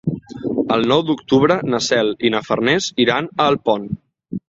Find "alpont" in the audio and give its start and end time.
3.55-3.91